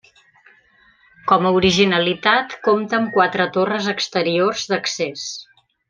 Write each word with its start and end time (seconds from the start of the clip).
Com 1.31 1.45
a 1.49 1.51
originalitat, 1.57 2.57
compta 2.69 2.99
amb 3.01 3.13
quatre 3.19 3.47
torres 3.59 3.91
exteriors 3.97 4.69
d'accés. 4.73 5.29